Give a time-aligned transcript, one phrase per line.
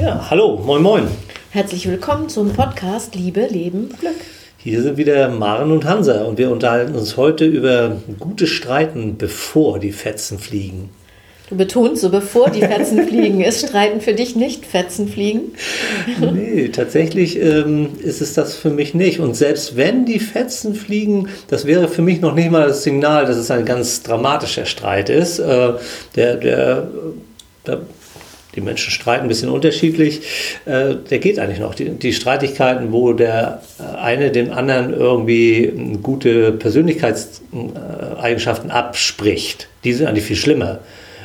[0.00, 1.08] Ja, hallo, moin moin.
[1.50, 4.16] Herzlich willkommen zum Podcast Liebe, Leben, Glück.
[4.58, 9.78] Hier sind wieder Maren und Hansa und wir unterhalten uns heute über gutes Streiten, bevor
[9.78, 10.90] die Fetzen fliegen.
[11.48, 13.40] Du betonst so, bevor die Fetzen fliegen.
[13.40, 15.52] Ist Streiten für dich nicht Fetzen fliegen?
[16.32, 19.20] Nee, tatsächlich ähm, ist es das für mich nicht.
[19.20, 23.26] Und selbst wenn die Fetzen fliegen, das wäre für mich noch nicht mal das Signal,
[23.26, 25.38] dass es ein ganz dramatischer Streit ist.
[25.38, 25.74] Äh,
[26.16, 26.88] der, der,
[27.66, 27.80] der
[28.54, 30.20] die Menschen streiten ein bisschen unterschiedlich.
[30.66, 31.74] Äh, der geht eigentlich noch.
[31.74, 33.62] Die, die, Streitigkeiten, wo der
[34.00, 40.80] eine dem anderen irgendwie gute Persönlichkeitseigenschaften abspricht, die sind eigentlich viel schlimmer.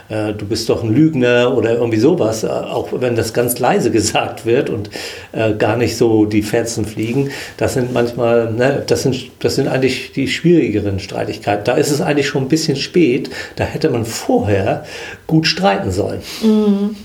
[0.10, 3.92] Äh, du bist doch ein Lügner oder irgendwie sowas, äh, auch wenn das ganz leise
[3.92, 4.90] gesagt wird und
[5.32, 9.68] äh, gar nicht so die Fetzen fliegen, das sind manchmal, ne, das sind, das sind
[9.68, 11.64] eigentlich die schwierigeren Streitigkeiten.
[11.64, 14.84] Da ist es eigentlich schon ein bisschen spät, da hätte man vorher
[15.28, 16.22] gut streiten sollen.
[16.42, 16.96] Mhm.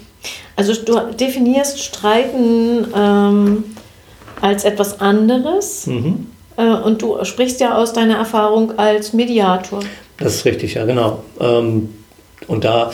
[0.56, 3.64] Also du definierst Streiten ähm,
[4.41, 6.27] als etwas anderes mhm.
[6.56, 9.81] äh, und du sprichst ja aus deiner Erfahrung als Mediator.
[10.19, 11.25] Das ist richtig, ja genau.
[11.41, 11.89] Ähm,
[12.47, 12.91] und da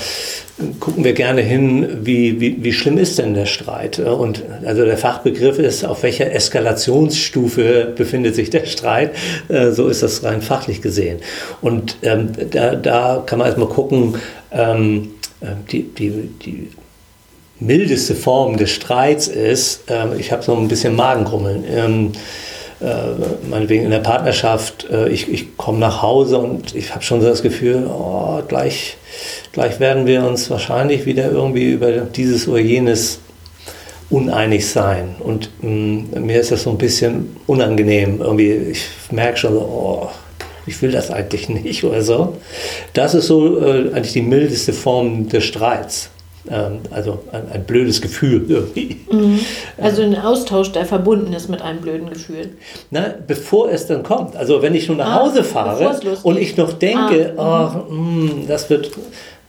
[0.79, 3.99] gucken wir gerne hin, wie, wie, wie schlimm ist denn der Streit?
[3.99, 9.13] Und also der Fachbegriff ist, auf welcher Eskalationsstufe befindet sich der Streit?
[9.49, 11.19] Äh, so ist das rein fachlich gesehen.
[11.61, 14.17] Und ähm, da, da kann man erstmal gucken,
[14.53, 16.11] ähm, äh, die, die,
[16.45, 16.69] die
[17.61, 21.65] mildeste Form des Streits ist, äh, ich habe so ein bisschen Magengrummeln.
[21.69, 22.13] Ähm,
[22.81, 27.21] äh, meinetwegen in der Partnerschaft, äh, ich, ich komme nach Hause und ich habe schon
[27.21, 28.97] so das Gefühl, oh, gleich,
[29.53, 33.21] gleich werden wir uns wahrscheinlich wieder irgendwie über dieses oder jenes
[34.09, 35.17] uneinig sein.
[35.19, 38.21] Und mh, mm, mir ist das so ein bisschen unangenehm.
[38.21, 40.09] Irgendwie, ich merke schon so, oh,
[40.67, 42.39] ich will das eigentlich nicht oder so.
[42.95, 46.11] Das ist so äh, eigentlich die mildeste Form des Streits.
[46.49, 48.97] Ähm, also ein, ein, blödes Gefühl irgendwie.
[49.11, 49.41] Mhm.
[49.77, 52.51] Also ein Austausch, der verbunden ist mit einem blöden Gefühl.
[52.91, 54.37] Na, bevor es dann kommt.
[54.37, 58.31] Also wenn ich schon nach ah, Hause fahre und ich noch denke, ah, oh, mh,
[58.49, 58.91] das wird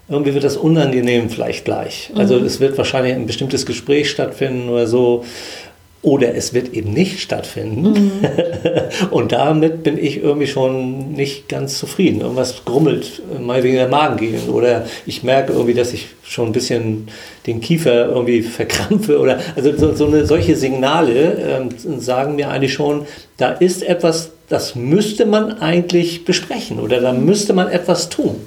[0.09, 2.11] irgendwie wird das unangenehm vielleicht gleich.
[2.15, 2.45] Also mhm.
[2.45, 5.23] es wird wahrscheinlich ein bestimmtes Gespräch stattfinden oder so,
[6.03, 7.91] oder es wird eben nicht stattfinden.
[7.91, 8.11] Mhm.
[9.11, 12.21] Und damit bin ich irgendwie schon nicht ganz zufrieden.
[12.21, 14.49] Irgendwas grummelt mal wegen der Magengegend.
[14.49, 17.07] Oder ich merke irgendwie, dass ich schon ein bisschen
[17.45, 19.19] den Kiefer irgendwie verkrampfe.
[19.19, 23.05] Oder also so, so eine, solche Signale ähm, sagen mir eigentlich schon,
[23.37, 28.37] da ist etwas, das müsste man eigentlich besprechen oder da müsste man etwas tun.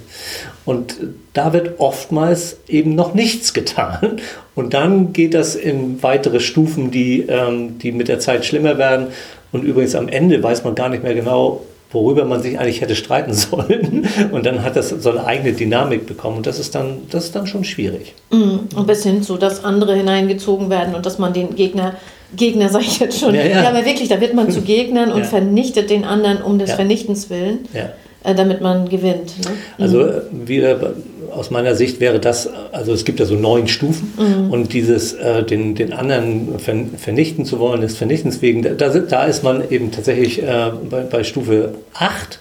[0.65, 0.97] Und
[1.33, 4.17] da wird oftmals eben noch nichts getan.
[4.55, 9.07] Und dann geht das in weitere Stufen, die, ähm, die mit der Zeit schlimmer werden.
[9.51, 11.61] Und übrigens am Ende weiß man gar nicht mehr genau,
[11.91, 14.07] worüber man sich eigentlich hätte streiten sollen.
[14.31, 16.37] Und dann hat das so eine eigene Dynamik bekommen.
[16.37, 18.15] Und das ist dann, das ist dann schon schwierig.
[18.31, 18.61] Mhm.
[18.75, 21.95] Und bis hin zu, dass andere hineingezogen werden und dass man den Gegner
[22.35, 23.35] Gegner sage ich jetzt schon.
[23.35, 23.61] Ja, ja.
[23.63, 25.25] ja, aber wirklich, da wird man zu Gegnern und ja.
[25.25, 27.59] vernichtet den anderen um des Vernichtens willen.
[27.73, 27.91] Ja.
[28.25, 29.37] Äh, damit man gewinnt.
[29.45, 29.51] Ne?
[29.77, 30.09] Also mhm.
[30.43, 30.93] Äh, wieder
[31.31, 34.51] aus meiner Sicht wäre das, also es gibt ja so neun Stufen mhm.
[34.51, 39.43] und dieses, äh, den, den anderen vernichten zu wollen, des Vernichtens wegen, da, da ist
[39.43, 42.39] man eben tatsächlich äh, bei, bei Stufe 8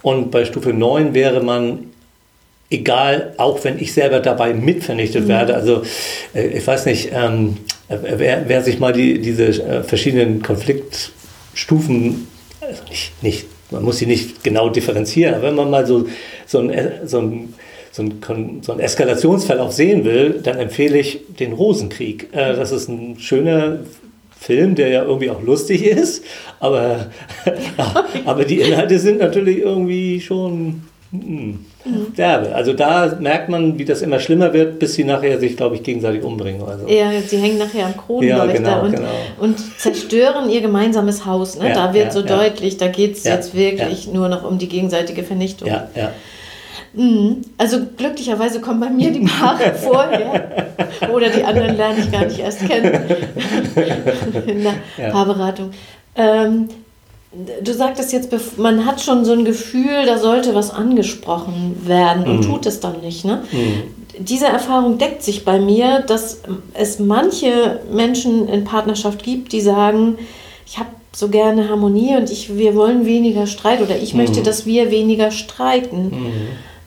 [0.00, 1.90] und bei Stufe 9 wäre man
[2.70, 5.28] egal, auch wenn ich selber dabei mitvernichtet mhm.
[5.28, 5.54] werde.
[5.56, 5.82] Also
[6.34, 7.58] äh, ich weiß nicht, ähm,
[7.88, 12.28] wer, wer, sich mal die, diese verschiedenen Konfliktstufen,
[12.60, 16.06] also nicht, nicht man muss sie nicht genau differenzieren, aber wenn man mal so,
[16.46, 16.72] so ein,
[17.04, 17.54] so ein
[17.90, 22.28] so einen, so einen Eskalationsverlauf sehen will, dann empfehle ich den Rosenkrieg.
[22.32, 23.80] Äh, das ist ein schöner
[24.38, 26.22] Film, der ja irgendwie auch lustig ist,
[26.60, 27.06] aber,
[28.24, 31.64] aber die Inhalte sind natürlich irgendwie schon Mhm.
[32.16, 32.54] Derbe.
[32.54, 35.82] Also da merkt man, wie das immer schlimmer wird, bis sie nachher sich, glaube ich,
[35.82, 36.60] gegenseitig umbringen.
[36.60, 36.86] Oder so.
[36.86, 39.08] Ja, sie hängen nachher am Kronleuchter ja, genau, und, genau.
[39.40, 41.58] und zerstören ihr gemeinsames Haus.
[41.58, 41.68] Ne?
[41.68, 44.68] Ja, da wird ja, so deutlich, da geht es jetzt wirklich nur noch um die
[44.68, 45.68] gegenseitige Vernichtung.
[45.68, 46.12] Ja, ja.
[46.92, 47.42] Mhm.
[47.56, 50.68] Also glücklicherweise kommen bei mir die Paare vorher.
[51.10, 52.92] Oder die anderen lerne ich gar nicht erst kennen
[54.46, 55.70] in der Paarberatung.
[56.16, 56.68] Ähm,
[57.30, 62.38] Du sagtest jetzt, man hat schon so ein Gefühl, da sollte was angesprochen werden und
[62.38, 62.42] mhm.
[62.42, 63.24] tut es dann nicht.
[63.26, 63.42] Ne?
[63.52, 63.82] Mhm.
[64.18, 66.40] Diese Erfahrung deckt sich bei mir, dass
[66.72, 70.16] es manche Menschen in Partnerschaft gibt, die sagen,
[70.66, 74.20] ich habe so gerne Harmonie und ich, wir wollen weniger Streit oder ich mhm.
[74.20, 76.04] möchte, dass wir weniger streiten.
[76.04, 76.32] Mhm.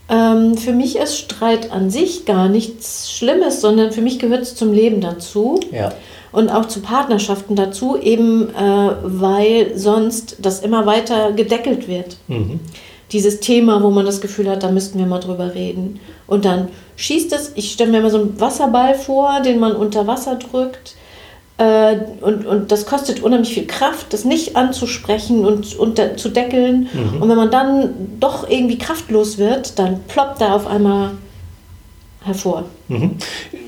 [0.10, 4.56] Ähm, für mich ist Streit an sich gar nichts Schlimmes, sondern für mich gehört es
[4.56, 5.60] zum Leben dazu.
[5.72, 5.94] Ja
[6.32, 12.18] und auch zu Partnerschaften dazu, eben äh, weil sonst das immer weiter gedeckelt wird.
[12.28, 12.60] Mhm.
[13.12, 16.00] dieses Thema, wo man das Gefühl hat, da müssten wir mal drüber reden.
[16.28, 20.08] Und dann schießt es, ich stelle mir immer so einen Wasserball vor, den man unter
[20.08, 20.96] Wasser drückt.
[21.58, 26.88] Äh, und, und das kostet unheimlich viel Kraft, das nicht anzusprechen und, und zu deckeln.
[26.94, 27.22] Mhm.
[27.22, 31.12] Und wenn man dann doch irgendwie kraftlos wird, dann ploppt da auf einmal
[32.24, 32.66] hervor.
[32.88, 33.18] Mhm.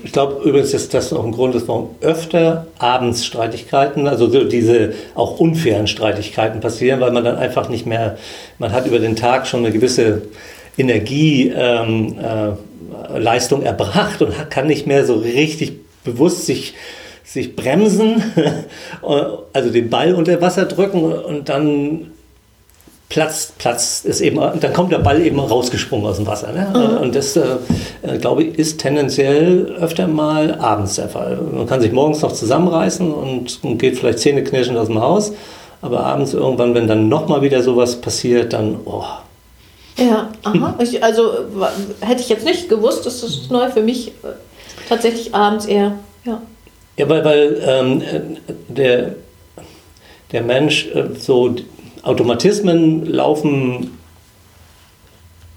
[0.04, 4.92] Ich glaube übrigens, dass das auch ein Grund ist, warum öfter abends Streitigkeiten, also diese
[5.14, 8.16] auch unfairen Streitigkeiten passieren, weil man dann einfach nicht mehr,
[8.58, 10.22] man hat über den Tag schon eine gewisse
[10.78, 15.72] Energieleistung ähm, äh, erbracht und kann nicht mehr so richtig
[16.04, 16.74] bewusst sich
[17.24, 18.22] sich bremsen,
[19.52, 22.12] also den Ball unter Wasser drücken und dann
[23.14, 26.50] platzt, platzt ist eben, dann kommt der Ball eben rausgesprungen aus dem Wasser.
[26.50, 26.72] Ne?
[26.74, 26.96] Mhm.
[27.00, 27.44] Und das, äh,
[28.02, 31.38] äh, glaube ich, ist tendenziell öfter mal abends der Fall.
[31.52, 35.32] Man kann sich morgens noch zusammenreißen und, und geht vielleicht zähneknirschend aus dem Haus,
[35.80, 39.04] aber abends irgendwann, wenn dann nochmal wieder sowas passiert, dann, oh.
[39.96, 40.74] Ja, aha.
[40.80, 41.34] Ich, also
[42.00, 44.08] hätte ich jetzt nicht gewusst, das ist neu für mich.
[44.08, 44.32] Äh,
[44.88, 45.92] tatsächlich abends eher,
[46.24, 46.42] ja.
[46.96, 48.02] Ja, weil, weil ähm,
[48.68, 49.14] der,
[50.32, 51.54] der Mensch äh, so
[52.04, 53.98] Automatismen laufen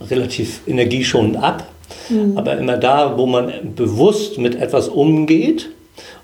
[0.01, 1.67] relativ energieschonend ab,
[2.09, 2.37] mhm.
[2.37, 5.69] aber immer da, wo man bewusst mit etwas umgeht,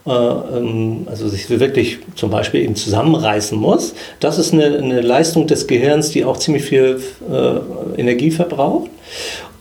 [0.05, 5.47] äh, ähm, also sich wirklich zum Beispiel eben zusammenreißen muss, das ist eine, eine Leistung
[5.47, 8.89] des Gehirns, die auch ziemlich viel äh, Energie verbraucht.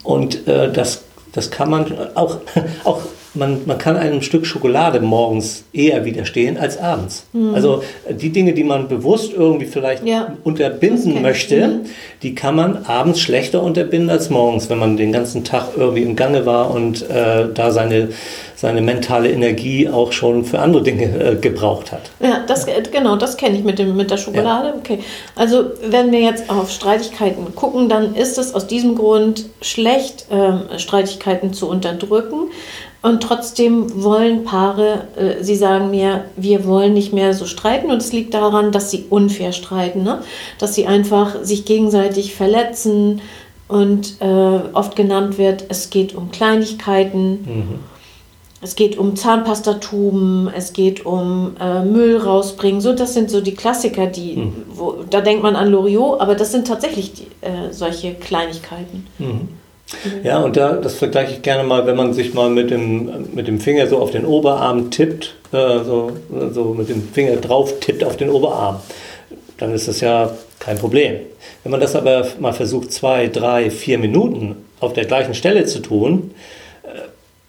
[0.03, 2.39] Und äh, das, das kann man auch,
[2.85, 3.01] auch
[3.35, 7.25] man, man kann einem Stück Schokolade morgens eher widerstehen als abends.
[7.33, 7.55] Mhm.
[7.55, 10.37] Also die Dinge, die man bewusst irgendwie vielleicht ja.
[10.45, 11.81] unterbinden möchte, mhm.
[12.23, 16.17] die kann man abends schlechter unterbinden als morgens, wenn man den ganzen Tag irgendwie im
[16.17, 18.09] Gange war und äh, da seine,
[18.55, 22.11] seine mentale Energie auch schon für andere Dinge äh, gebraucht hat.
[22.21, 24.69] Ja, das, genau, das kenne ich mit, dem, mit der Schokolade.
[24.69, 24.75] Ja.
[24.77, 24.99] Okay.
[25.37, 30.79] Also wenn wir jetzt auf Streitigkeiten gucken, dann ist es aus diesem Grund schlecht, äh,
[30.79, 32.51] Streitigkeiten zu unterdrücken.
[33.03, 37.91] Und trotzdem wollen Paare, äh, sie sagen mir, wir wollen nicht mehr so streiten.
[37.91, 40.23] Und es liegt daran, dass sie unfair streiten, ne?
[40.59, 43.21] dass sie einfach sich gegenseitig verletzen.
[43.67, 47.31] Und äh, oft genannt wird, es geht um Kleinigkeiten.
[47.43, 47.79] Mhm.
[48.65, 52.81] Es geht um Zahnpastatuben, es geht um äh, Müll rausbringen.
[52.81, 54.53] So, das sind so die Klassiker, die, mhm.
[54.73, 59.09] wo, da denkt man an Loriot, aber das sind tatsächlich die, äh, solche Kleinigkeiten.
[59.19, 59.49] Mhm.
[60.23, 63.47] Ja, und da, das vergleiche ich gerne mal, wenn man sich mal mit dem, mit
[63.47, 66.13] dem Finger so auf den Oberarm tippt, äh, so,
[66.53, 68.81] so mit dem Finger drauf tippt auf den Oberarm,
[69.59, 71.17] dann ist das ja kein Problem.
[71.63, 75.81] Wenn man das aber mal versucht, zwei, drei, vier Minuten auf der gleichen Stelle zu
[75.81, 76.33] tun,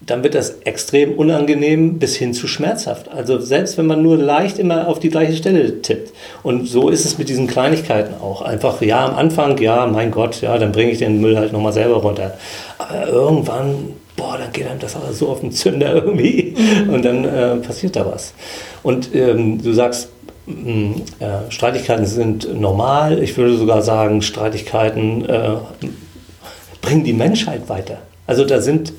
[0.06, 3.10] dann wird das extrem unangenehm bis hin zu schmerzhaft.
[3.10, 6.14] Also selbst wenn man nur leicht immer auf die gleiche Stelle tippt.
[6.42, 8.42] Und so ist es mit diesen Kleinigkeiten auch.
[8.42, 11.74] Einfach, ja, am Anfang, ja, mein Gott, ja, dann bringe ich den Müll halt nochmal
[11.74, 12.38] selber runter.
[12.78, 16.56] Aber irgendwann, boah, dann geht einem das aber so auf den Zünder irgendwie.
[16.92, 18.34] Und dann äh, passiert da was.
[18.82, 20.10] Und ähm, du sagst,
[20.48, 23.24] mh, äh, Streitigkeiten sind normal.
[23.24, 25.56] Ich würde sogar sagen, Streitigkeiten äh,
[26.82, 28.00] bringen die Menschheit weiter.
[28.28, 28.94] Also da sind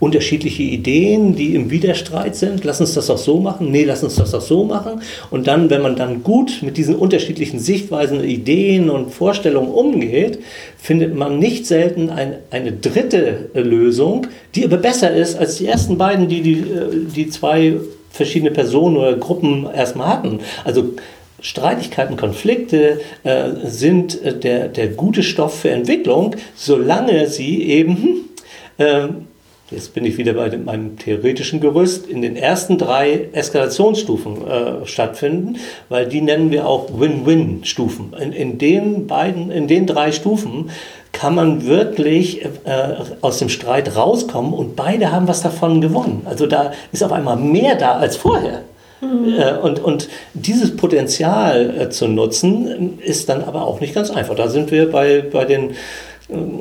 [0.00, 2.64] unterschiedliche Ideen, die im Widerstreit sind.
[2.64, 3.70] Lass uns das auch so machen.
[3.70, 5.02] Nee, lass uns das auch so machen.
[5.30, 10.40] Und dann, wenn man dann gut mit diesen unterschiedlichen Sichtweisen, Ideen und Vorstellungen umgeht,
[10.78, 15.98] findet man nicht selten ein, eine dritte Lösung, die aber besser ist als die ersten
[15.98, 17.74] beiden, die die, äh, die zwei
[18.10, 20.40] verschiedene Personen oder Gruppen erstmal hatten.
[20.64, 20.94] Also
[21.42, 28.30] Streitigkeiten, Konflikte äh, sind äh, der, der gute Stoff für Entwicklung, solange sie eben
[28.78, 29.08] äh,
[29.70, 35.56] jetzt bin ich wieder bei meinem theoretischen Gerüst, in den ersten drei Eskalationsstufen äh, stattfinden,
[35.88, 38.14] weil die nennen wir auch Win-Win-Stufen.
[38.20, 40.70] In, in den beiden, in den drei Stufen
[41.12, 42.48] kann man wirklich äh,
[43.20, 46.22] aus dem Streit rauskommen und beide haben was davon gewonnen.
[46.24, 48.62] Also da ist auf einmal mehr da als vorher.
[49.00, 49.34] Mhm.
[49.38, 54.34] Äh, und, und dieses Potenzial äh, zu nutzen, ist dann aber auch nicht ganz einfach.
[54.34, 55.70] Da sind wir bei, bei den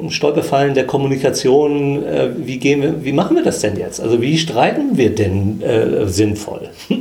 [0.10, 4.02] Stolperfallen der Kommunikation, äh, wie, gehen wir, wie machen wir das denn jetzt?
[4.02, 6.70] Also wie streiten wir denn äh, sinnvoll?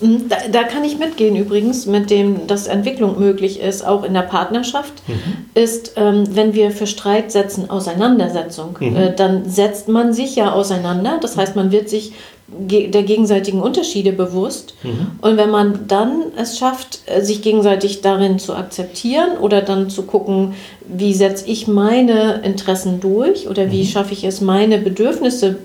[0.00, 4.14] Mhm, da, da, kann ich mitgehen übrigens, mit dem, dass Entwicklung möglich ist, auch in
[4.14, 5.46] der Partnerschaft, mhm.
[5.54, 8.96] ist, ähm, wenn wir für Streit setzen Auseinandersetzung, mhm.
[8.96, 11.18] äh, dann setzt man sich ja auseinander.
[11.20, 12.12] Das heißt, man wird sich
[12.52, 14.74] der gegenseitigen Unterschiede bewusst.
[14.82, 15.12] Mhm.
[15.20, 20.02] Und wenn man dann es schafft, äh, sich gegenseitig darin zu akzeptieren oder dann zu
[20.02, 20.54] gucken,
[20.86, 23.86] wie setze ich meine Interessen durch oder wie mhm.
[23.86, 25.58] schaffe ich es, meine Bedürfnisse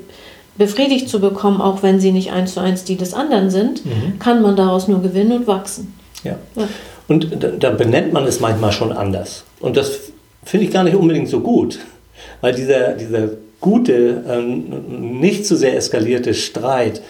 [0.57, 4.19] befriedigt zu bekommen, auch wenn sie nicht eins zu eins die des anderen sind, mhm.
[4.19, 5.93] kann man daraus nur gewinnen und wachsen.
[6.23, 6.37] Ja.
[6.55, 6.67] ja.
[7.07, 9.43] Und da benennt man es manchmal schon anders.
[9.59, 9.99] Und das
[10.43, 11.79] finde ich gar nicht unbedingt so gut,
[12.41, 13.29] weil dieser, dieser
[13.61, 17.01] gute, ähm, nicht zu sehr eskalierte Streit,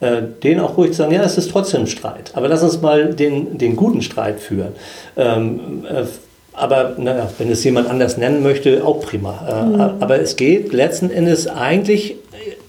[0.00, 3.14] äh, den auch ruhig zu sagen, ja, es ist trotzdem Streit, aber lass uns mal
[3.14, 4.72] den, den guten Streit führen.
[5.16, 6.04] Ähm, äh,
[6.52, 9.44] aber naja, wenn es jemand anders nennen möchte, auch prima.
[9.48, 9.80] Äh, mhm.
[10.00, 12.14] Aber es geht letzten Endes eigentlich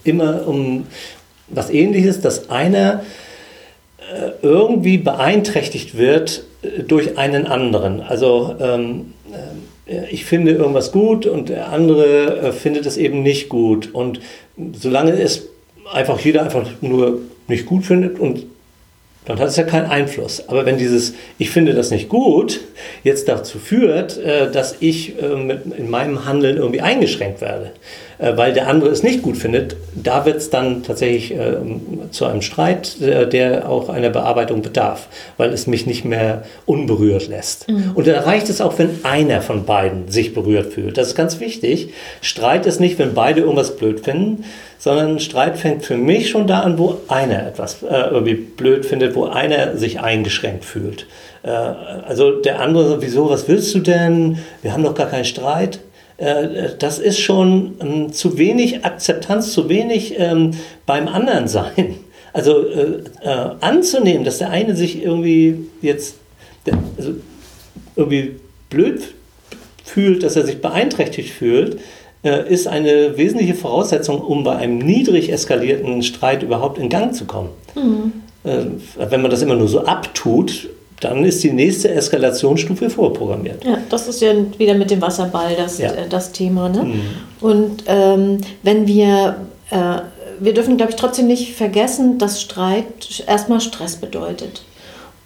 [0.06, 0.86] immer um
[1.48, 3.02] was Ähnliches, dass einer
[4.12, 8.00] äh, irgendwie beeinträchtigt wird äh, durch einen anderen.
[8.00, 9.14] Also ähm,
[9.86, 13.94] äh, ich finde irgendwas gut und der andere findet es eben nicht gut.
[13.94, 14.20] Und
[14.74, 15.48] solange es
[15.92, 18.46] einfach jeder einfach nur nicht gut findet und
[19.26, 20.48] dann hat es ja keinen Einfluss.
[20.48, 22.60] Aber wenn dieses Ich finde das nicht gut
[23.02, 27.72] jetzt dazu führt, äh, dass ich äh, in meinem Handeln irgendwie eingeschränkt werde,
[28.18, 31.34] äh, weil der andere es nicht gut findet, da wird es dann tatsächlich
[32.10, 37.68] zu einem Streit, der auch einer Bearbeitung bedarf, weil es mich nicht mehr unberührt lässt.
[37.68, 37.92] Mhm.
[37.94, 40.96] Und da reicht es auch, wenn einer von beiden sich berührt fühlt.
[40.96, 41.90] Das ist ganz wichtig.
[42.20, 44.44] Streit ist nicht, wenn beide irgendwas blöd finden,
[44.78, 49.14] sondern Streit fängt für mich schon da an, wo einer etwas äh, irgendwie blöd findet,
[49.14, 51.06] wo einer sich eingeschränkt fühlt.
[51.42, 54.38] Äh, also der andere so, wieso, was willst du denn?
[54.62, 55.80] Wir haben doch gar keinen Streit.
[56.18, 60.52] Äh, das ist schon ähm, zu wenig Akzeptanz, zu wenig ähm,
[60.84, 61.96] beim anderen sein.
[62.32, 66.16] Also äh, äh, anzunehmen, dass der eine sich irgendwie jetzt
[66.98, 67.12] also
[67.96, 68.36] irgendwie
[68.68, 69.14] blöd
[69.82, 71.78] fühlt, dass er sich beeinträchtigt fühlt,
[72.30, 77.50] ist eine wesentliche Voraussetzung, um bei einem niedrig eskalierten Streit überhaupt in Gang zu kommen.
[77.74, 78.12] Mhm.
[78.42, 80.68] Wenn man das immer nur so abtut,
[81.00, 83.64] dann ist die nächste Eskalationsstufe vorprogrammiert.
[83.64, 85.90] Ja, das ist ja wieder mit dem Wasserball das, ja.
[85.90, 86.68] Äh, das Thema.
[86.68, 86.84] Ne?
[86.84, 87.02] Mhm.
[87.40, 89.36] Und ähm, wenn wir,
[89.70, 89.98] äh,
[90.40, 94.62] wir dürfen, glaube ich, trotzdem nicht vergessen, dass Streit erstmal Stress bedeutet.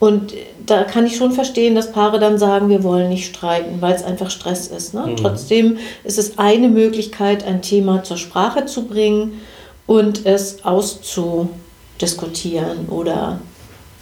[0.00, 3.95] Und da kann ich schon verstehen, dass Paare dann sagen, wir wollen nicht streiten, weil
[3.95, 4.95] es einfach Stress ist.
[4.95, 5.04] Ne?
[5.07, 5.16] Mhm.
[5.16, 9.42] Trotzdem ist es eine Möglichkeit, ein Thema zur Sprache zu bringen
[9.87, 13.40] und es auszudiskutieren oder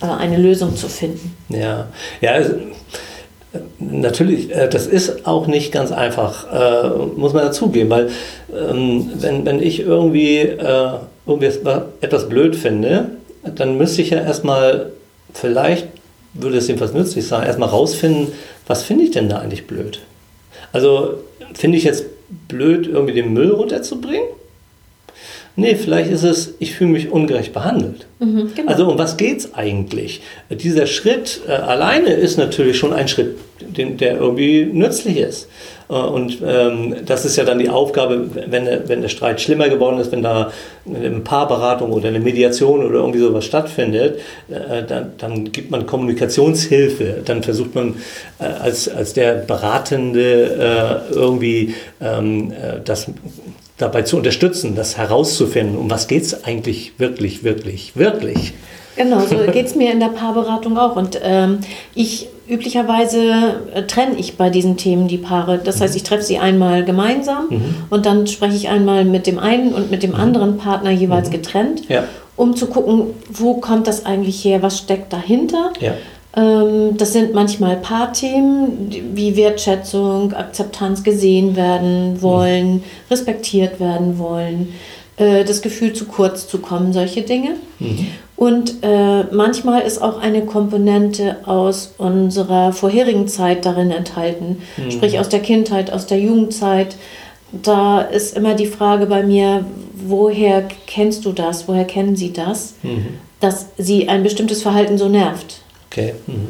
[0.01, 1.37] äh, eine Lösung zu finden.
[1.49, 1.89] Ja,
[2.21, 2.31] ja.
[2.31, 2.55] Also,
[3.81, 8.11] natürlich, äh, das ist auch nicht ganz einfach, äh, muss man dazugeben, weil
[8.57, 10.91] ähm, wenn, wenn ich irgendwie, äh,
[11.27, 11.51] irgendwie
[12.01, 14.93] etwas blöd finde, dann müsste ich ja erstmal
[15.33, 15.89] vielleicht
[16.35, 18.33] würde es jedenfalls nützlich sein, erstmal rausfinden,
[18.67, 20.01] was finde ich denn da eigentlich blöd?
[20.73, 21.15] Also
[21.55, 22.05] finde ich jetzt
[22.49, 24.29] blöd, irgendwie den Müll runterzubringen?
[25.57, 28.07] Nee, vielleicht ist es, ich fühle mich ungerecht behandelt.
[28.21, 28.71] Mhm, genau.
[28.71, 30.21] Also um was geht es eigentlich?
[30.51, 35.49] Dieser Schritt äh, alleine ist natürlich schon ein Schritt, den, der irgendwie nützlich ist.
[35.89, 39.99] Äh, und ähm, das ist ja dann die Aufgabe, wenn, wenn der Streit schlimmer geworden
[39.99, 40.53] ist, wenn da
[40.87, 47.23] eine Paarberatung oder eine Mediation oder irgendwie sowas stattfindet, äh, dann, dann gibt man Kommunikationshilfe.
[47.25, 47.97] Dann versucht man
[48.39, 53.07] äh, als, als der Beratende äh, irgendwie ähm, äh, das
[53.77, 58.53] dabei zu unterstützen, das herauszufinden, um was geht es eigentlich wirklich, wirklich, wirklich.
[58.99, 60.97] Genau, so geht es mir in der Paarberatung auch.
[60.97, 61.61] Und ähm,
[61.95, 65.59] ich üblicherweise äh, trenne ich bei diesen Themen die Paare.
[65.63, 67.75] Das heißt, ich treffe sie einmal gemeinsam mhm.
[67.91, 70.21] und dann spreche ich einmal mit dem einen und mit dem mhm.
[70.21, 71.33] anderen Partner jeweils mhm.
[71.33, 72.05] getrennt, ja.
[72.37, 75.73] um zu gucken, wo kommt das eigentlich her, was steckt dahinter.
[75.79, 75.93] Ja.
[76.37, 82.83] Ähm, das sind manchmal Paarthemen wie Wertschätzung, Akzeptanz, gesehen werden wollen, mhm.
[83.11, 84.73] respektiert werden wollen,
[85.19, 87.57] äh, das Gefühl zu kurz zu kommen, solche Dinge.
[87.79, 88.07] Mhm.
[88.37, 94.91] Und äh, manchmal ist auch eine Komponente aus unserer vorherigen Zeit darin enthalten, mhm.
[94.93, 96.97] sprich aus der Kindheit, aus der Jugendzeit.
[97.51, 102.75] Da ist immer die Frage bei mir, woher kennst du das, woher kennen sie das,
[102.83, 103.07] mhm.
[103.41, 105.63] dass sie ein bestimmtes Verhalten so nervt.
[105.91, 106.15] Okay.
[106.27, 106.49] Mhm.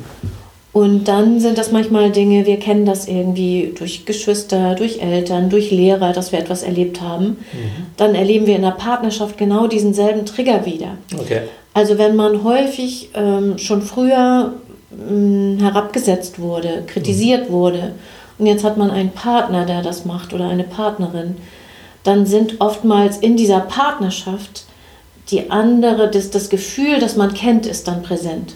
[0.79, 5.73] Und dann sind das manchmal Dinge, wir kennen das irgendwie durch Geschwister, durch Eltern, durch
[5.73, 7.25] Lehrer, dass wir etwas erlebt haben.
[7.25, 7.87] Mhm.
[7.97, 10.97] Dann erleben wir in der Partnerschaft genau diesen selben Trigger wieder.
[11.19, 11.41] Okay.
[11.75, 14.53] Also wenn man häufig ähm, schon früher
[15.11, 17.53] ähm, herabgesetzt wurde, kritisiert mhm.
[17.55, 17.95] wurde
[18.39, 21.39] und jetzt hat man einen Partner, der das macht oder eine Partnerin,
[22.05, 24.65] dann sind oftmals in dieser Partnerschaft
[25.33, 28.55] die andere, das, das Gefühl, das man kennt, ist dann präsent.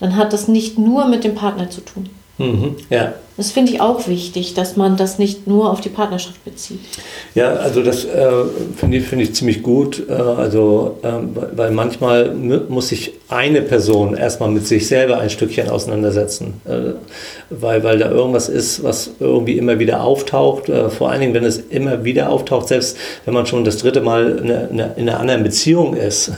[0.00, 2.10] Dann hat das nicht nur mit dem Partner zu tun.
[2.38, 3.14] Mhm, ja.
[3.36, 6.78] Das finde ich auch wichtig, dass man das nicht nur auf die Partnerschaft bezieht.
[7.34, 8.30] Ja, also das äh,
[8.76, 10.04] finde ich, find ich ziemlich gut.
[10.08, 11.08] Äh, also, äh,
[11.56, 16.60] weil manchmal muss sich eine Person erstmal mit sich selber ein Stückchen auseinandersetzen.
[16.64, 16.94] Äh,
[17.50, 20.68] weil, weil da irgendwas ist, was irgendwie immer wieder auftaucht.
[20.68, 24.00] Äh, vor allen Dingen, wenn es immer wieder auftaucht, selbst wenn man schon das dritte
[24.00, 26.30] Mal in, eine, in einer anderen Beziehung ist.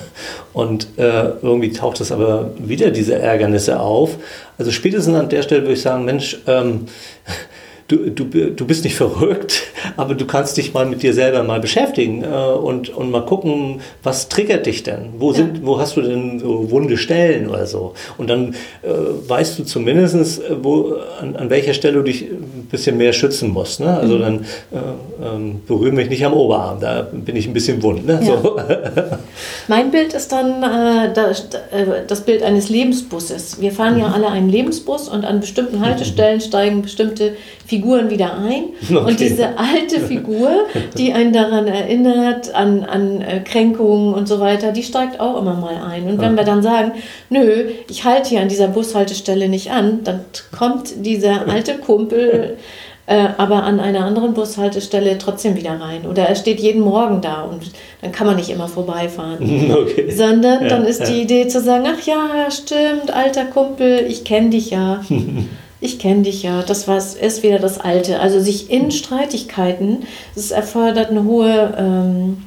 [0.54, 4.16] Und äh, irgendwie taucht es aber wieder diese Ärgernisse auf.
[4.58, 6.86] Also spätestens an der Stelle würde ich sagen, Mensch, ähm,
[7.88, 9.62] du, du, du bist nicht verrückt,
[9.96, 13.80] aber du kannst dich mal mit dir selber mal beschäftigen äh, und, und mal gucken,
[14.02, 15.14] was triggert dich denn?
[15.18, 17.94] Wo, sind, wo hast du denn so wunde Stellen oder so?
[18.18, 18.88] Und dann äh,
[19.28, 22.26] weißt du zumindest, äh, wo, an, an welcher Stelle du dich
[22.70, 23.80] bisschen mehr schützen musst.
[23.80, 23.96] Ne?
[23.96, 24.20] Also mhm.
[24.20, 28.06] dann äh, ähm, berühre mich nicht am Oberarm, da bin ich ein bisschen wund.
[28.06, 28.20] Ne?
[28.22, 28.40] Ja.
[28.40, 28.56] So.
[29.68, 33.60] mein Bild ist dann äh, das, äh, das Bild eines Lebensbusses.
[33.60, 34.14] Wir fahren ja mhm.
[34.14, 38.66] alle einen Lebensbus und an bestimmten Haltestellen steigen bestimmte Figuren wieder ein.
[38.82, 38.96] Okay.
[38.96, 44.72] Und diese alte Figur, die einen daran erinnert, an, an äh, Kränkungen und so weiter,
[44.72, 46.04] die steigt auch immer mal ein.
[46.04, 46.92] Und wenn wir dann sagen,
[47.28, 50.20] nö, ich halte hier an dieser Bushaltestelle nicht an, dann
[50.56, 52.55] kommt dieser alte Kumpel
[53.06, 56.06] äh, aber an einer anderen Bushaltestelle trotzdem wieder rein.
[56.06, 57.70] Oder er steht jeden Morgen da und
[58.02, 59.36] dann kann man nicht immer vorbeifahren.
[59.76, 60.10] Okay.
[60.10, 61.06] Sondern ja, dann ist ja.
[61.06, 65.02] die Idee zu sagen, ach ja, stimmt, alter Kumpel, ich kenne dich ja.
[65.80, 68.20] ich kenne dich ja, das war, ist wieder das Alte.
[68.20, 72.44] Also sich in Streitigkeiten, es erfordert eine hohe ähm,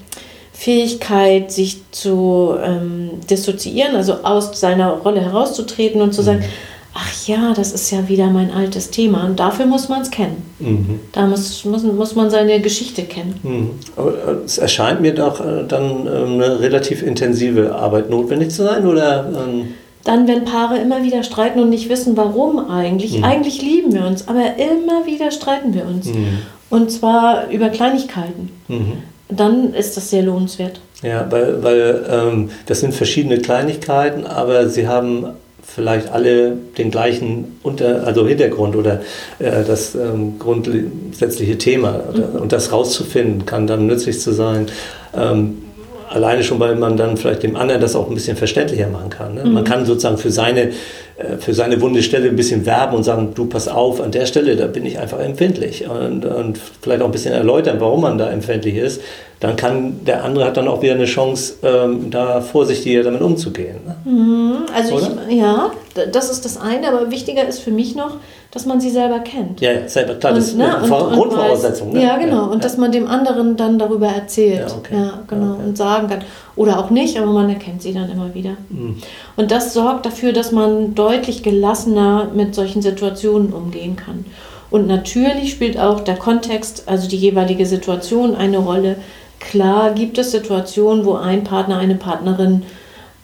[0.51, 6.68] Fähigkeit, sich zu ähm, dissoziieren, also aus seiner Rolle herauszutreten und zu sagen, mhm
[6.99, 9.25] ach ja, das ist ja wieder mein altes Thema.
[9.25, 10.43] Und dafür muss man es kennen.
[10.59, 10.99] Mhm.
[11.11, 13.39] Da muss, muss, muss man seine Geschichte kennen.
[13.43, 13.69] Mhm.
[13.95, 18.63] Aber äh, es erscheint mir doch äh, dann ähm, eine relativ intensive Arbeit notwendig zu
[18.63, 19.29] sein, oder?
[19.29, 19.73] Ähm
[20.05, 23.17] dann, wenn Paare immer wieder streiten und nicht wissen, warum eigentlich.
[23.17, 23.23] Mhm.
[23.25, 26.07] Eigentlich lieben wir uns, aber immer wieder streiten wir uns.
[26.07, 26.39] Mhm.
[26.69, 28.49] Und zwar über Kleinigkeiten.
[28.67, 28.93] Mhm.
[29.27, 30.79] Dann ist das sehr lohnenswert.
[31.03, 35.25] Ja, weil, weil ähm, das sind verschiedene Kleinigkeiten, aber sie haben
[35.63, 39.01] vielleicht alle den gleichen Unter also Hintergrund oder
[39.39, 42.03] äh, das ähm, grundsätzliche Thema.
[42.13, 42.41] Mhm.
[42.41, 44.67] Und das rauszufinden, kann dann nützlich zu sein.
[45.15, 45.63] Ähm,
[46.09, 49.35] alleine schon, weil man dann vielleicht dem anderen das auch ein bisschen verständlicher machen kann.
[49.35, 49.43] Ne?
[49.45, 49.53] Mhm.
[49.53, 50.69] Man kann sozusagen für seine,
[51.17, 54.25] äh, für seine wunde Stelle ein bisschen werben und sagen, du pass auf, an der
[54.25, 55.87] Stelle, da bin ich einfach empfindlich.
[55.87, 59.01] Und, und vielleicht auch ein bisschen erläutern, warum man da empfindlich ist
[59.39, 63.77] dann kann der andere hat dann auch wieder eine Chance, ähm, da vorsichtiger damit umzugehen.
[63.85, 63.95] Ne?
[64.03, 65.71] Mhm, also ich, ja,
[66.11, 68.17] das ist das eine, aber wichtiger ist für mich noch,
[68.51, 69.61] dass man sie selber kennt.
[69.61, 71.93] Ja, selber, klar, das ne, ist eine Grundvoraussetzung.
[71.93, 72.03] Ne?
[72.03, 72.59] Ja, genau, ja, und ja.
[72.59, 74.69] dass man dem anderen dann darüber erzählt.
[74.69, 74.95] Ja, okay.
[74.95, 75.63] ja genau, okay.
[75.67, 76.23] und sagen kann.
[76.55, 78.57] Oder auch nicht, aber man erkennt sie dann immer wieder.
[78.69, 78.97] Mhm.
[79.37, 84.25] Und das sorgt dafür, dass man deutlich gelassener mit solchen Situationen umgehen kann.
[84.69, 88.97] Und natürlich spielt auch der Kontext, also die jeweilige Situation eine Rolle
[89.39, 92.63] Klar gibt es Situationen, wo ein Partner, eine Partnerin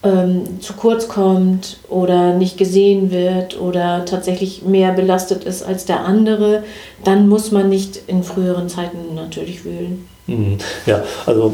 [0.03, 6.05] ähm, zu kurz kommt oder nicht gesehen wird oder tatsächlich mehr belastet ist als der
[6.05, 6.63] andere,
[7.03, 10.07] dann muss man nicht in früheren Zeiten natürlich wühlen.
[10.27, 10.57] Mhm.
[10.85, 11.53] Ja, also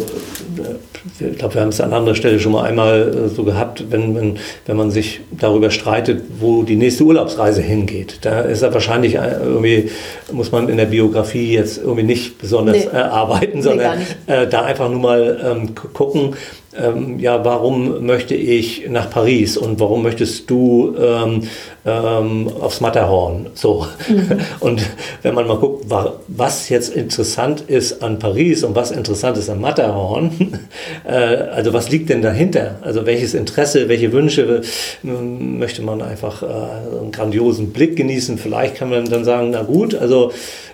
[0.58, 3.84] äh, ich glaube, wir haben es an anderer Stelle schon mal einmal äh, so gehabt,
[3.90, 8.20] wenn, wenn, wenn man sich darüber streitet, wo die nächste Urlaubsreise hingeht.
[8.22, 9.90] Da ist er wahrscheinlich äh, irgendwie,
[10.32, 12.98] muss man in der Biografie jetzt irgendwie nicht besonders nee.
[12.98, 16.36] arbeiten, sondern nee, da einfach nur mal ähm, gucken,
[16.78, 21.42] ähm, ja, warum möchte ich nach Paris und warum möchtest du ähm,
[21.86, 23.48] ähm, aufs Matterhorn?
[23.56, 23.88] So.
[24.08, 24.40] Mhm.
[24.60, 24.82] Und
[25.22, 25.86] wenn man mal guckt,
[26.28, 30.60] was jetzt interessant ist an Paris und was interessant ist am Matterhorn,
[31.08, 32.78] äh, also was liegt denn dahinter?
[32.82, 34.62] Also welches Interesse, welche Wünsche
[35.04, 38.38] äh, möchte man einfach äh, einen grandiosen Blick genießen?
[38.38, 40.32] Vielleicht kann man dann sagen, na gut, also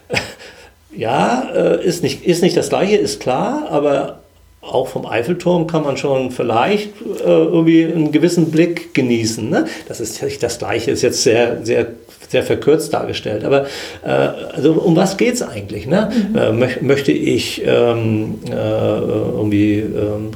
[0.96, 4.20] ja, äh, ist, nicht, ist nicht das gleiche, ist klar, aber
[4.68, 9.50] auch vom Eiffelturm kann man schon vielleicht äh, irgendwie einen gewissen Blick genießen.
[9.50, 9.66] Ne?
[9.88, 11.88] Das ist nicht das Gleiche, ist jetzt sehr, sehr,
[12.30, 13.44] sehr verkürzt dargestellt.
[13.44, 13.66] Aber
[14.04, 15.88] äh, also um was geht es eigentlich?
[15.88, 16.10] Ne?
[16.32, 16.38] Mhm.
[16.38, 20.32] Äh, möch, möchte ich ähm, äh, irgendwie ähm,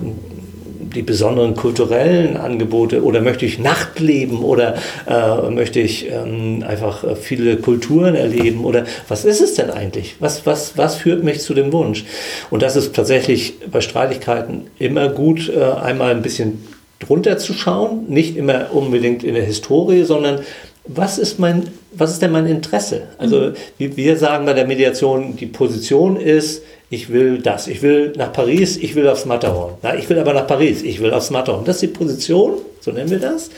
[0.94, 4.76] die besonderen kulturellen Angebote oder möchte ich Nachtleben oder
[5.08, 10.16] äh, möchte ich ähm, einfach äh, viele Kulturen erleben oder was ist es denn eigentlich?
[10.20, 12.06] Was, was, was führt mich zu dem Wunsch?
[12.50, 16.66] Und das ist tatsächlich bei Streitigkeiten immer gut, äh, einmal ein bisschen
[17.00, 20.40] drunter zu schauen, nicht immer unbedingt in der Historie, sondern
[20.86, 23.10] was ist mein, was ist denn mein Interesse?
[23.18, 23.98] Also mhm.
[23.98, 28.76] wir sagen bei der Mediation, die Position ist, ich will das, ich will nach Paris,
[28.76, 29.76] ich will aufs Matterhorn.
[29.82, 31.64] Na, ich will aber nach Paris, ich will aufs Matterhorn.
[31.64, 33.50] Das ist die Position, so nennen wir das.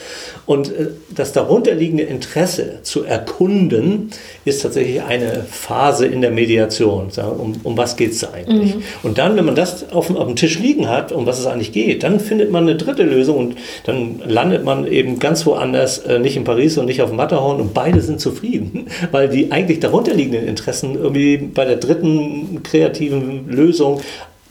[0.45, 4.11] Und äh, das darunterliegende Interesse zu erkunden,
[4.45, 7.07] ist tatsächlich eine Phase in der Mediation.
[7.17, 8.75] Um, um was geht es eigentlich?
[8.75, 8.83] Mhm.
[9.01, 11.71] Und dann, wenn man das auf, auf dem Tisch liegen hat, um was es eigentlich
[11.71, 16.19] geht, dann findet man eine dritte Lösung und dann landet man eben ganz woanders, äh,
[16.19, 19.79] nicht in Paris und nicht auf dem Matterhorn und beide sind zufrieden, weil die eigentlich
[19.79, 24.01] darunterliegenden Interessen irgendwie bei der dritten kreativen Lösung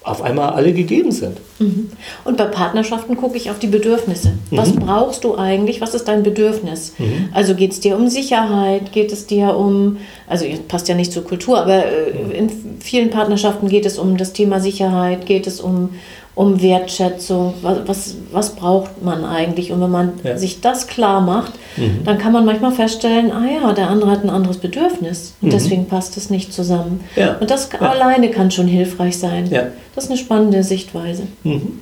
[0.04, 1.38] auf einmal alle gegeben sind.
[1.60, 1.90] Mhm.
[2.24, 4.32] Und bei Partnerschaften gucke ich auf die Bedürfnisse.
[4.50, 4.80] Was mhm.
[4.80, 5.80] brauchst du eigentlich?
[5.80, 6.94] Was ist dein Bedürfnis?
[6.98, 7.28] Mhm.
[7.32, 8.92] Also geht es dir um Sicherheit?
[8.92, 12.30] Geht es dir um, also passt ja nicht zur Kultur, aber äh, mhm.
[12.32, 15.90] in vielen Partnerschaften geht es um das Thema Sicherheit, geht es um
[16.34, 19.70] um Wertschätzung, was, was, was braucht man eigentlich?
[19.70, 20.38] Und wenn man ja.
[20.38, 22.04] sich das klar macht, mhm.
[22.04, 25.52] dann kann man manchmal feststellen, ah ja, der andere hat ein anderes Bedürfnis und mhm.
[25.52, 27.04] deswegen passt es nicht zusammen.
[27.16, 27.36] Ja.
[27.38, 27.80] Und das ja.
[27.80, 29.50] alleine kann schon hilfreich sein.
[29.94, 31.24] Das ist eine spannende Sichtweise.
[31.44, 31.80] Mhm.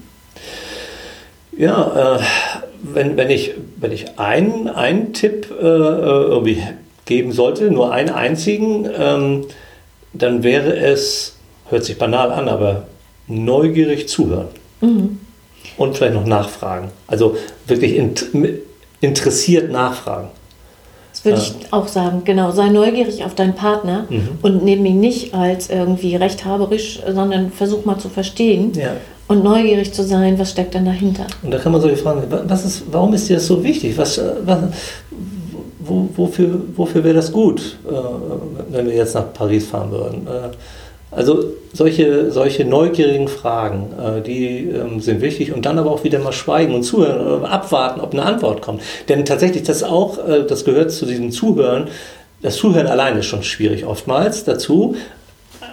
[1.57, 2.21] Ja, äh,
[2.83, 6.63] wenn, wenn ich, wenn ich einen, einen Tipp äh, irgendwie
[7.05, 9.45] geben sollte, nur einen einzigen, ähm,
[10.13, 11.37] dann wäre es,
[11.69, 12.85] hört sich banal an, aber
[13.31, 14.49] neugierig zuhören.
[14.81, 15.19] Mhm.
[15.77, 16.89] Und vielleicht noch nachfragen.
[17.07, 18.01] Also wirklich
[19.01, 20.29] interessiert nachfragen.
[21.13, 22.51] Das würde ich auch sagen, genau.
[22.53, 24.39] Sei neugierig auf deinen Partner mhm.
[24.43, 28.93] und nehme ihn nicht als irgendwie rechthaberisch, sondern versuch mal zu verstehen ja.
[29.27, 31.27] und neugierig zu sein, was steckt denn dahinter.
[31.43, 33.99] Und da kann man solche fragen, was ist, warum ist dir das so wichtig?
[33.99, 34.59] Was, äh, was,
[35.81, 37.93] wo, wofür, wofür wäre das gut, äh,
[38.71, 40.27] wenn wir jetzt nach Paris fahren würden?
[41.13, 46.21] Also solche, solche neugierigen Fragen, äh, die ähm, sind wichtig und dann aber auch wieder
[46.21, 48.83] mal schweigen und zuhören, äh, abwarten, ob eine Antwort kommt.
[49.09, 51.89] Denn tatsächlich, das auch, äh, das gehört zu diesem Zuhören.
[52.43, 54.97] Das Zuhören allein ist schon schwierig oftmals dazu,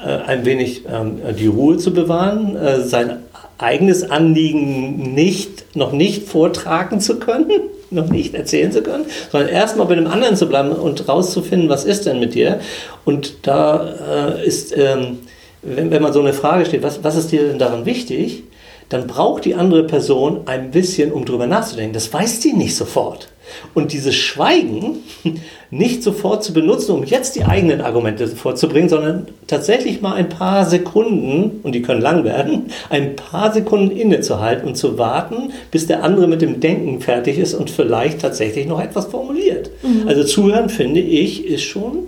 [0.04, 3.20] ein wenig ähm, die Ruhe zu bewahren, sein
[3.58, 7.50] eigenes Anliegen nicht, noch nicht vortragen zu können,
[7.90, 11.86] noch nicht erzählen zu können, sondern erstmal bei dem anderen zu bleiben und rauszufinden, was
[11.86, 12.60] ist denn mit dir.
[13.06, 15.20] Und da äh, ist, ähm,
[15.62, 18.44] wenn, wenn man so eine Frage steht, was, was ist dir denn daran wichtig,
[18.90, 21.94] dann braucht die andere Person ein bisschen, um drüber nachzudenken.
[21.94, 23.30] Das weiß die nicht sofort.
[23.74, 24.98] Und dieses Schweigen
[25.72, 30.66] nicht sofort zu benutzen, um jetzt die eigenen Argumente vorzubringen, sondern tatsächlich mal ein paar
[30.66, 36.04] Sekunden, und die können lang werden, ein paar Sekunden innezuhalten und zu warten, bis der
[36.04, 39.70] andere mit dem Denken fertig ist und vielleicht tatsächlich noch etwas formuliert.
[39.84, 40.08] Mhm.
[40.08, 42.08] Also zuhören, finde ich, ist schon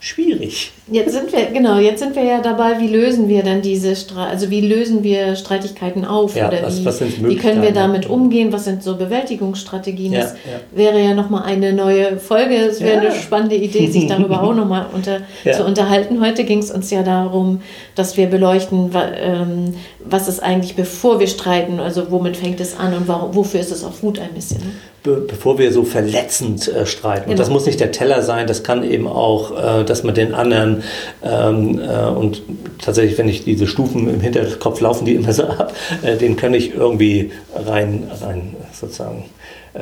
[0.00, 0.72] schwierig.
[0.90, 4.30] Jetzt sind wir, genau, jetzt sind wir ja dabei, wie lösen wir dann diese Streit,
[4.30, 6.34] also wie lösen wir Streitigkeiten auf?
[6.34, 8.50] Ja, oder was, wie, was wie können wir damit umgehen?
[8.50, 10.14] Was sind so Bewältigungsstrategien?
[10.14, 10.60] Ja, das ja.
[10.76, 12.54] wäre ja nochmal eine neue Folge.
[12.56, 16.20] Es wäre eine spannende Idee, sich darüber auch nochmal unter, zu unterhalten.
[16.24, 17.60] Heute ging es uns ja darum,
[17.94, 18.90] dass wir beleuchten,
[19.22, 23.60] ähm, was ist eigentlich, bevor wir streiten, also womit fängt es an und warum, wofür
[23.60, 24.60] ist es auch gut ein bisschen.
[24.60, 24.72] Ne?
[25.02, 27.22] Be bevor wir so verletzend äh, streiten.
[27.22, 27.32] Genau.
[27.32, 30.34] Und das muss nicht der Teller sein, das kann eben auch, äh, dass man den
[30.34, 30.82] anderen
[31.22, 32.42] ähm, äh, und
[32.78, 36.52] tatsächlich, wenn ich diese Stufen im Hinterkopf laufen, die immer so ab, äh, den kann
[36.52, 39.24] ich irgendwie rein, rein sozusagen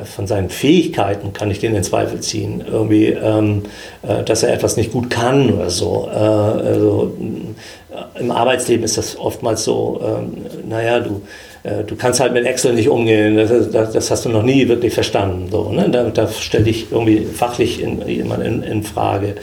[0.03, 2.63] von seinen Fähigkeiten kann ich den in Zweifel ziehen.
[2.65, 3.63] Irgendwie, ähm,
[4.03, 6.09] äh, dass er etwas nicht gut kann oder so.
[6.11, 7.13] Äh, also,
[8.19, 11.21] Im Arbeitsleben ist das oftmals so, ähm, naja, du
[11.63, 14.67] äh, du kannst halt mit Excel nicht umgehen, das, das, das hast du noch nie
[14.67, 15.49] wirklich verstanden.
[15.51, 15.89] So, ne?
[15.89, 19.35] Da, da stelle ich irgendwie fachlich in, jemand in, in, Frage.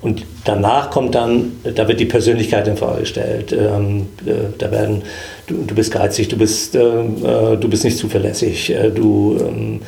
[0.00, 3.52] Und danach kommt dann, da wird die Persönlichkeit in Frage gestellt.
[3.52, 5.02] Ähm, äh, da werden,
[5.46, 9.80] du, du, bist geizig, du bist, ähm, äh, du bist nicht zuverlässig, äh, du ähm,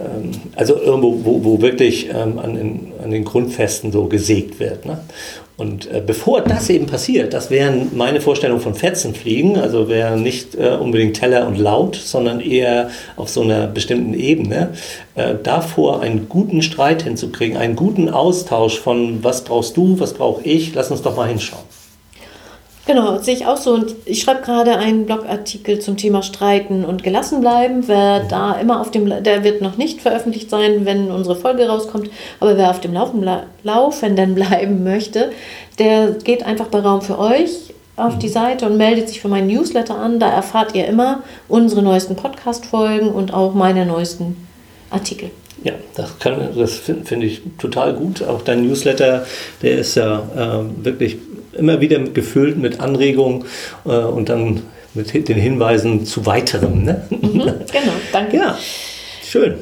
[0.00, 4.86] ähm, also irgendwo, wo, wo wirklich ähm, an, den, an, den, Grundfesten so gesägt wird.
[4.86, 5.00] Ne?
[5.56, 10.54] Und äh, bevor das eben passiert, das wären meine Vorstellungen von Fetzenfliegen, also wäre nicht
[10.54, 14.70] äh, unbedingt Teller und laut, sondern eher auf so einer bestimmten Ebene,
[15.16, 20.42] äh, davor einen guten Streit hinzukriegen, einen guten Austausch von was brauchst du, was brauche
[20.44, 21.79] ich, lass uns doch mal hinschauen.
[22.90, 23.74] Genau, sehe ich auch so.
[23.74, 27.86] Und ich schreibe gerade einen Blogartikel zum Thema Streiten und gelassen bleiben.
[27.86, 28.28] Wer mhm.
[28.28, 32.10] da immer auf dem, der wird noch nicht veröffentlicht sein, wenn unsere Folge rauskommt.
[32.40, 33.24] Aber wer auf dem Laufen,
[33.62, 35.30] Laufenden bleiben möchte,
[35.78, 38.32] der geht einfach bei Raum für euch auf die mhm.
[38.32, 40.18] Seite und meldet sich für meinen Newsletter an.
[40.18, 44.48] Da erfahrt ihr immer unsere neuesten Podcast-Folgen und auch meine neuesten
[44.90, 45.30] Artikel.
[45.62, 46.14] Ja, das,
[46.56, 48.22] das finde find ich total gut.
[48.22, 49.26] Auch dein Newsletter,
[49.62, 51.18] der ist ja äh, wirklich
[51.52, 53.44] immer wieder gefüllt mit Anregungen
[53.84, 54.62] äh, und dann
[54.94, 56.84] mit den Hinweisen zu weiterem.
[56.84, 57.02] Ne?
[57.10, 57.20] Mhm,
[57.72, 58.36] genau, danke.
[58.36, 58.58] Ja,
[59.22, 59.54] schön.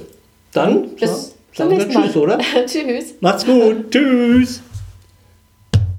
[0.52, 2.04] Dann bis zum nächsten Mal.
[2.06, 2.38] Tschüss, oder?
[2.66, 3.14] tschüss.
[3.20, 3.90] Macht's gut.
[3.90, 4.62] tschüss.